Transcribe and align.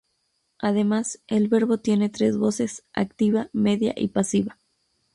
Además, 0.57 1.19
el 1.27 1.47
verbo 1.47 1.77
tiene 1.77 2.09
tres 2.09 2.35
voces: 2.35 2.83
activa, 2.91 3.51
media 3.53 3.93
y 3.95 4.07
pasiva. 4.07 4.57